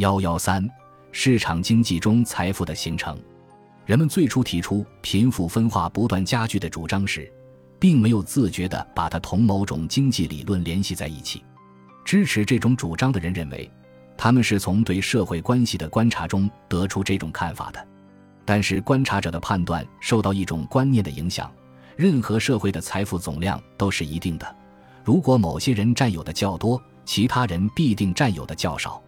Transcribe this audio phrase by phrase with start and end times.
[0.00, 0.66] 幺幺三，
[1.12, 3.18] 市场经济中财富的形成。
[3.84, 7.30] 人们最初提出贫富分化不断加剧的主张时，
[7.78, 11.44] 并没有自觉地把它同某种经济理论联系在一起。
[12.02, 13.70] 支持这种主张的人认为，
[14.16, 17.88] 他们是从对社会关系的观察中得出这种看法的。
[18.46, 21.52] 但是，观察者的判断受到一种观念的影响：
[21.94, 24.56] 任何社会的财富总量都是一定的。
[25.04, 29.02] 如果某些人占有的较多，其他人必定占有的较少。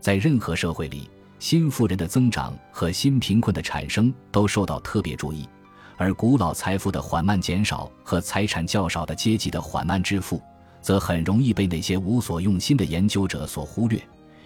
[0.00, 5.48] 在任何社会里，新富人的增长和新贫困的产生都受到特别注意，
[5.96, 10.40] 而古老财富的缓慢减少和财产较少的阶级的缓慢致富，
[10.80, 14.00] 则很容易被那些无所用心的研究者所忽略。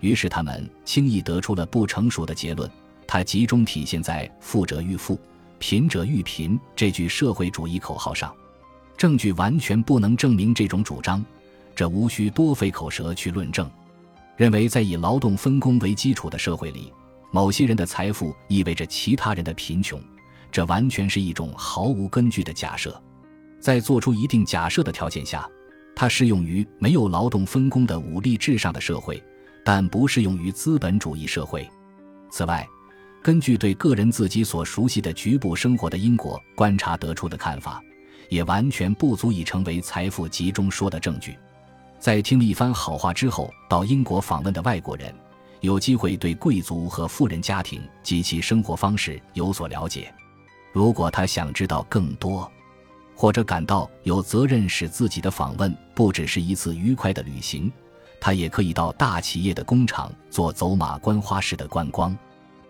[0.00, 2.70] 于是，他们轻易得出了不成熟的结论。
[3.06, 5.18] 它集中体现在“富者愈富，
[5.58, 8.34] 贫者愈贫”这句社会主义口号上。
[8.96, 11.24] 证据完全不能证明这种主张，
[11.74, 13.70] 这无需多费口舌去论证。
[14.36, 16.92] 认为在以劳动分工为基础的社会里，
[17.32, 20.00] 某些人的财富意味着其他人的贫穷，
[20.52, 23.02] 这完全是一种毫无根据的假设。
[23.58, 25.48] 在做出一定假设的条件下，
[25.94, 29.22] 它适用于没有劳动分工的武力至上的社会，
[29.64, 31.66] 但不适用于资本主义社会。
[32.30, 32.66] 此外，
[33.22, 37.82] 根据对个人自己所熟悉的局部生活的因果观察得出的看法，
[38.28, 41.36] 也完全不足以成为财富集中说的证据。
[41.98, 45.14] 在听了一番好话之后，到英国访问的外国人，
[45.60, 50.12] 有机会对贵族和富人家庭及其生活方式有所了解。
[50.72, 52.50] 如果他想知道更多，
[53.14, 57.72] 或者感到有责任使自己的访问不只是一次愉快的旅行，
[58.20, 62.16] 他也可以到大企业的工厂做走马观花式的观光。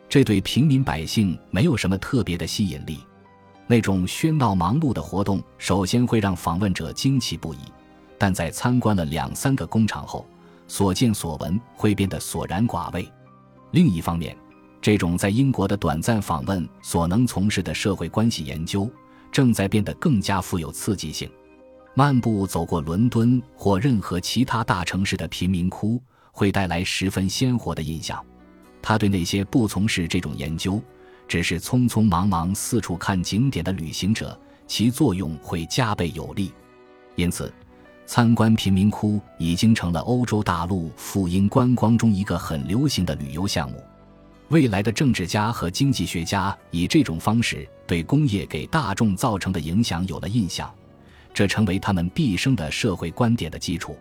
[0.09, 3.01] 这对平民百姓没有什么特别的吸引力，
[3.67, 7.59] 那种喧闹忙碌的活动首先会让访问者惊奇不已，
[8.19, 10.27] 但在参观了两三个工厂后，
[10.67, 13.11] 所见所闻会变得索然寡味。
[13.73, 14.37] 另一方面，
[14.81, 18.91] 这种在英国的短暂访问所能从事的社会关系研究，
[19.31, 21.31] 正在变得更加富有刺激性。
[21.95, 26.01] 漫步走过伦敦或任何其他大城市的贫民窟，
[26.31, 28.23] 会带来十分鲜活的印象。
[28.83, 30.81] 他对那些不从事这种研究，
[31.27, 36.53] 只是匆匆忙忙四处看景点的旅行者，其作用会加倍有力。
[37.15, 37.53] 因此，
[38.07, 43.83] 参观贫民窟已经成了欧洲大陆富英观光中一个很流行的旅游项目。
[44.49, 50.73] 未来的政治家和经济学家以这种方式对工业给大众造成的影响有了印象，
[51.35, 53.97] 这成为他们毕生的社会观点的基础。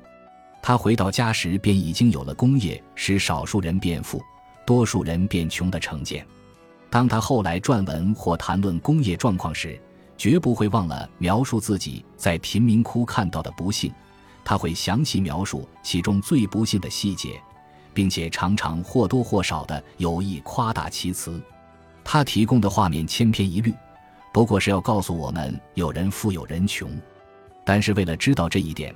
[0.62, 4.22] 他回到家时便已经有了工业使少数人变富。
[4.66, 6.26] 多数人变穷的成见。
[6.90, 9.80] 当他后来撰文或谈论工业状况时，
[10.18, 13.92] 绝不会忘了描述自己在贫民窟看到的不幸。
[14.44, 17.42] 他会详细描述其中最不幸的细节，
[17.94, 21.42] 并且常常或多或少的有意夸大其词。
[22.04, 23.74] 他提供的画面千篇一律，
[24.32, 26.90] 不过是要告诉我们有人富有人穷。
[27.66, 28.94] 但是为了知道这一点，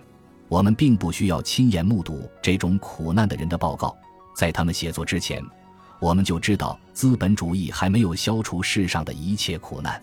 [0.48, 3.98] 我们并不需要亲眼目睹这种苦难的人的报告。
[4.36, 5.44] 在他们写作之前。
[6.02, 10.02] 我们就知道，资本主义还没有消除世上的一切苦难。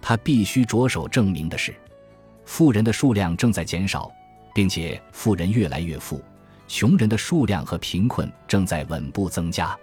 [0.00, 1.74] 他必须着手证明的是，
[2.44, 4.10] 富人的数量正在减少，
[4.54, 6.22] 并且富人越来越富，
[6.68, 9.76] 穷人的数量和贫困正在稳步增加。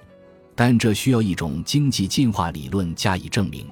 [0.55, 3.67] 但这需要一种经济进化理论加以证明。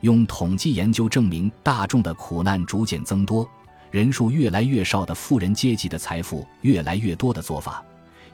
[0.00, 3.48] 用统计研究证明大众的苦难逐渐增多，
[3.90, 7.84] 人数越来越少的富人阶级的财富越来越多的做法。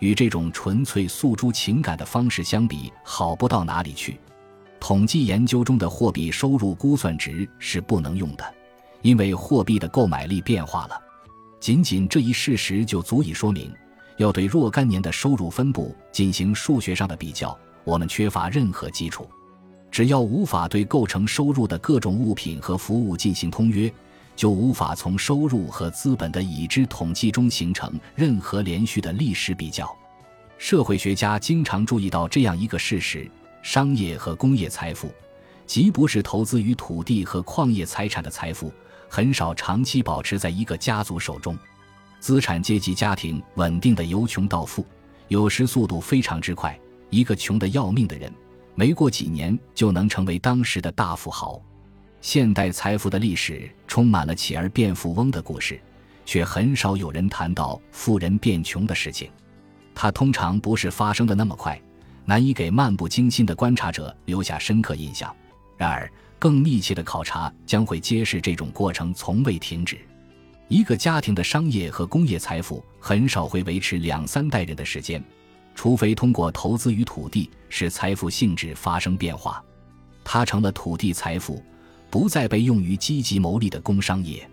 [0.00, 4.18] 与这种纯粹诉诸情感的方式相比，好不到哪里去。
[4.86, 8.44] 统计研究中的货币收入估算值是不能用的，
[9.00, 11.00] 因为货币的购买力变化了。
[11.58, 13.72] 仅仅这一事实就足以说明，
[14.18, 19.26] 要对若干年的收入分布进行数学上的比较，我们缺乏任何基础。
[19.90, 23.90] 只要无法对构成收入的各种物品和服务进行通约。
[24.36, 29.88] 就无法从收入和资本的已知统计中形成任何连续的历史比较。
[30.58, 33.30] 社会学家经常注意到这样一个事实：
[33.64, 35.10] 商业和工业财富，
[35.64, 38.70] 即不是投资于土地和矿业财产的财富，
[39.08, 41.56] 很少长期保持在一个家族手中。
[42.20, 44.86] 资产阶级家庭稳定的由穷到富，
[45.28, 46.78] 有时速度非常之快。
[47.08, 48.30] 一个穷得要命的人，
[48.74, 51.58] 没过几年就能成为当时的大富豪。
[52.20, 55.80] 现代财富的历史充满了起而变富翁的故事，
[56.26, 59.30] 却很少有人谈到富人变穷的事情。
[59.94, 61.80] 它通常不是发生的那么快，
[62.24, 65.34] 难以给漫不经心的观察者留下深刻印象。
[65.76, 69.98] 然而，更密切的考察将会揭示这种过程从未停止。
[70.68, 75.22] 一个家庭的商业和工业财富很少会维持两三代人的时间，
[75.74, 79.62] 除非通过投资于土地使财富性质发生变化，
[80.24, 81.62] 它成了土地财富，
[82.08, 84.48] 不再被用于积极牟利的工商业。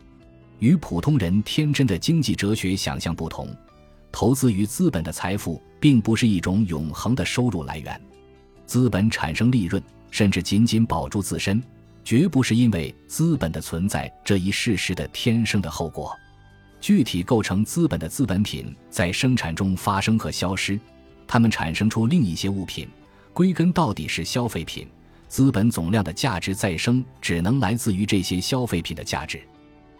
[0.59, 3.47] 与普通人天真的经济哲学想象不同，
[4.11, 7.99] 投资于资本的财富并不是一种永恒的收入来源。
[8.65, 11.61] 资本产生利润，甚至仅仅保住自身，
[12.03, 16.15] 绝不是因为资本的存在这一事实的天生的后果。
[16.79, 20.79] 具体构成资本的资本品在生产中发生和消失，
[21.27, 22.87] 它们产生出另一些物品，
[23.33, 24.87] 归根到底是消费品。
[25.27, 29.41] 资本总量的价值再生，只能来自于这些消费品的价值。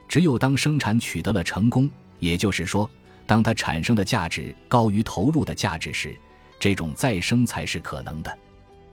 [0.09, 2.89] 只有当生产取得了成功，也就是说，
[3.25, 6.15] 当它产生的价值高于投入的价值时，
[6.59, 8.37] 这种再生才是可能的。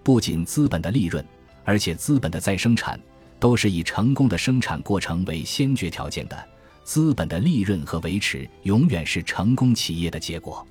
[0.02, 1.24] 不仅资本的利润，
[1.64, 2.98] 而且资本的再生产，
[3.38, 6.48] 都是以成功的生产过程为先决条件的。
[6.84, 10.66] 资本的利润和维持，永远是成功企业的结果。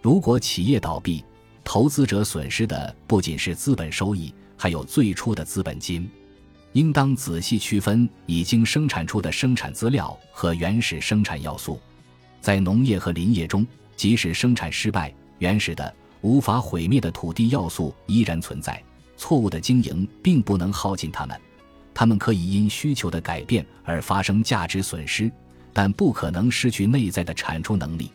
[0.00, 1.24] 如果企业倒闭，
[1.62, 6.10] 投资者损失的不仅是资本收益，还有最初的资本金。
[6.72, 11.78] 应当仔细区分已经生产出的生产资料和原始生产要素。
[12.42, 13.64] 在农业和林业中，
[13.96, 18.82] 即使生产失败，原始的无法毁灭的土地要素依然存在。
[19.16, 21.40] 错误的经营并不能耗尽它们，
[21.94, 25.30] 它们可以因需求的改变而发生价值损失，
[25.72, 28.10] 但不可能失去内在的产出能力。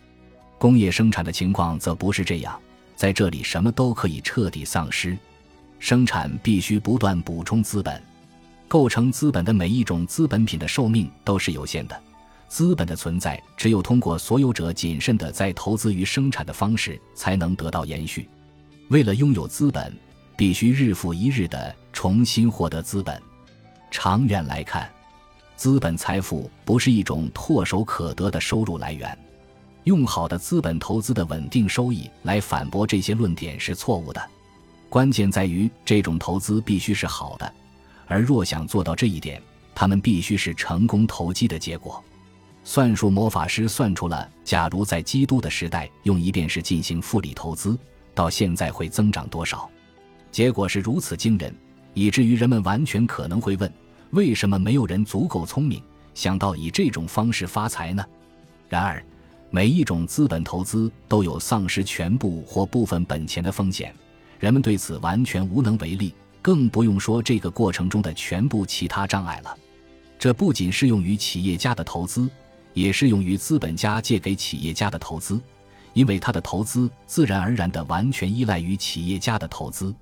[0.57, 2.59] 工业生产的情况则不是这样，
[2.97, 5.17] 在这里什么都可以彻底丧失。
[5.79, 8.01] 生产必须不断补充资本。
[8.67, 11.97] 构成资本的每一种资本品的寿命都是有限的，
[12.47, 18.27] 资本的存在只有通过所有者谨慎的在投资于生产的方式才能得到延续。
[18.89, 19.93] 为了拥有资本，
[20.37, 23.21] 必须日复一日的重新获得资本。
[23.91, 24.89] 长远来看，
[25.55, 29.17] 资本财富不是一种唾手可得的收入来源。
[29.83, 34.21] 用好的资本投资的稳定收益来反驳这些论点是错误的。
[34.89, 37.53] 关键在于这种投资必须是好的。
[38.05, 39.41] 而若想做到这一点，
[39.75, 42.03] 他们必须是成功投机的结果。
[42.69, 47.79] 算术魔法师算出了，假如在基督的时代用一便士进行复利投资，
[48.13, 49.69] 到现在会增长多少？
[50.33, 51.55] 结果是如此惊人，
[51.93, 53.73] 以至于人们完全可能会问：
[54.09, 55.81] 为什么没有人足够聪明，
[56.13, 58.05] 想到以这种方式发财呢？
[58.67, 59.01] 然而，
[59.49, 63.95] 每一种资本投资都有丧失全部或部分本钱的风险，
[64.41, 66.13] 人们对此完全无能为力。
[66.41, 69.57] 更不用说这个过程中的全部其他障碍了。
[70.19, 72.29] 这不仅适用于企业家的投资，
[72.77, 75.41] 也适用于资本家借给企业家的投资，
[75.93, 79.93] 因为他的投资自然而然地完全依赖于企业家的投资。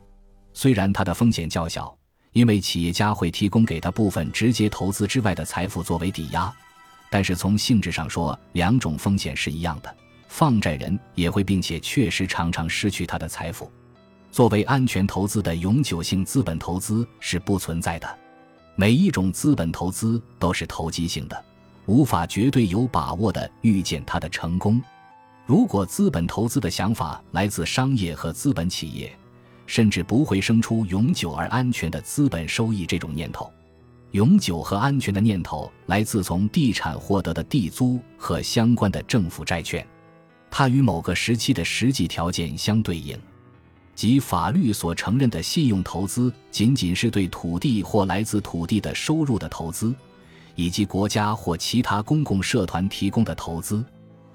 [0.53, 1.97] 虽然他的风险较小，
[2.33, 6.53] 因为企业家会提供给他部分直接投资之外的财富作为抵押，
[7.09, 9.95] 但是从性质上说，两种风险是一样的。
[10.27, 13.71] 放债人也会并且确实常常失去他的财富。
[14.31, 18.19] 作为安全投资的永久性资本投资是不存在的，
[18.75, 21.45] 每一种资本投资都是投机性的，
[21.85, 24.81] 无法绝对有把握的预见它的成功。
[25.45, 29.15] 如果资本投资的想法来自商业和资本企业，
[29.67, 33.51] 甚至不会生出永久而安全的资本收益这种念头。
[34.11, 39.85] 永久和安全的念头来自从地产获得的地租和相关的政府债券，
[40.49, 43.19] 它与某个时期的实际条件相对应。
[43.93, 49.93] 即法律所承认的信用投资，仅仅是对土地或来自土地的收入的投资，
[50.55, 53.85] 以及国家或其他公共社团提供的投资。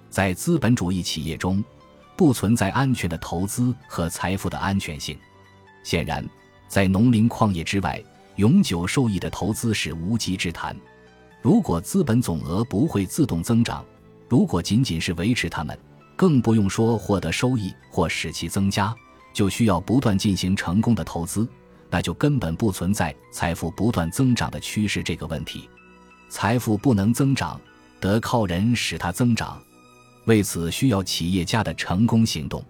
[0.08, 1.62] 在资本主义企业中，
[2.16, 5.18] 不存在安全的投资和财富的安全性。
[5.82, 6.24] 显然，
[6.68, 8.02] 在农林矿业之外，
[8.36, 10.76] 永久受益的投资是无稽之谈。
[11.42, 13.84] 如果资本总额不会自动增长，
[14.28, 15.78] 如果仅仅是维持它们，
[16.16, 18.94] 更不用说获得收益或使其增加。
[19.32, 21.48] 就需要不断进行成功的投资，
[21.88, 25.70] 那就根本不存在财富不断增长的趋势这个问题。
[26.30, 27.60] 财富不能增长，
[28.00, 29.60] 得靠人使它增长。
[30.24, 32.64] 为此，需要企业家的成功行动。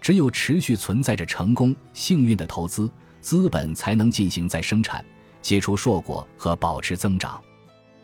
[0.00, 2.90] 只有持续存在着成功、幸运的投资，
[3.20, 5.04] 资本才能进行再生产、
[5.42, 7.38] 结出硕果和保持增长。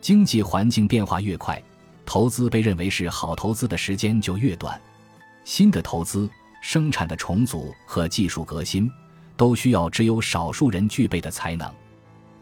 [0.00, 1.62] 经济环境变化越快，
[2.04, 4.78] 投资被认为是好投资的时间就越短。
[5.44, 6.28] 新的投资。
[6.60, 8.90] 生产的重组和技术革新，
[9.36, 11.72] 都需要只有少数人具备的才能。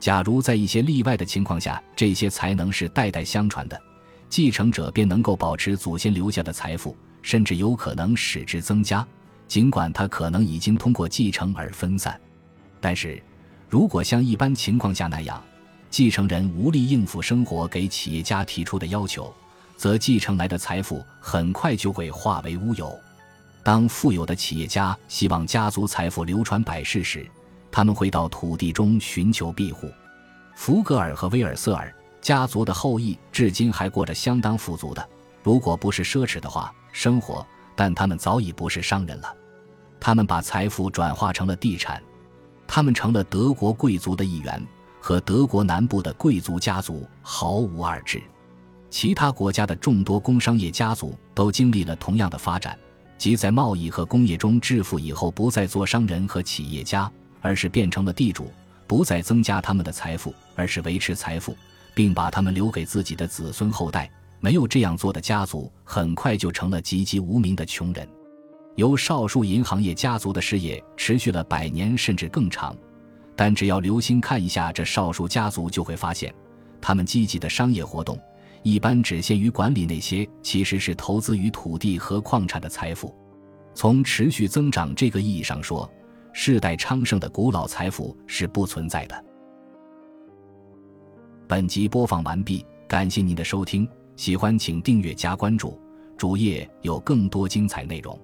[0.07, 3.77] 假如在一些例外的情况下，这些才能是代代相传的，
[4.29, 9.05] 继承者便能够保持祖先留下的财富，甚至有可能使之增加，
[9.49, 12.17] 尽管它可能已经通过继承而分散。
[12.81, 13.21] 但是，
[13.69, 15.43] 如果像一般情况下那样，
[15.91, 19.35] 继承人无力应付生活给企业家提出的要求，
[19.77, 22.97] 则继承来的财富很快就会化为乌有。
[23.65, 27.29] 当富有的企业家希望家族财富流传百世时，
[27.77, 29.93] 他们会到土地中寻求庇护。
[30.55, 35.09] 福格尔和威尔瑟尔家族的后裔至今还过着相当富足的，
[35.43, 37.47] 如果不是奢侈的话，生活。
[37.75, 39.31] 但他们早已不是商人了，
[40.01, 42.03] 他们把财富转化成了地产，
[42.67, 44.67] 他们成了德国贵族的一员，
[44.99, 48.23] 和德国南部的贵族家族毫无二致。
[48.89, 52.79] 其他国家的众多工商业家族都经历了同样的发展，
[53.19, 57.13] 即在贸易和工业中致富以后，不再做商人和企业家，
[57.47, 58.47] 而是变成了地主；
[58.89, 61.57] 不再增加他们的财富，而是维持财富，
[61.95, 64.11] 并把他们留给自己的子孙后代。
[64.41, 68.07] 没有这样做的家族，很快就成了籍籍无名的穷人。
[68.75, 72.77] 由少数银行业家族的事业持续了百年甚至更长，
[73.37, 76.35] 但只要留心看一下这少数家族，就会发现，
[76.81, 78.21] 他们积极的商业活动
[78.65, 83.15] 一般只限于管理那些其实是投资于土地和矿产的财富。
[83.73, 85.89] 从持续增长这个意义上说，
[86.39, 89.25] 世代昌盛的古老财富是不存在的。
[91.49, 93.89] 本集播放完毕，感谢您的收听。
[94.17, 95.81] 喜欢请订阅加关注，
[96.15, 98.21] 主页有更多精彩内容。